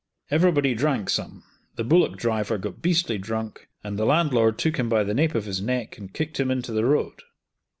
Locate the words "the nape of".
5.03-5.45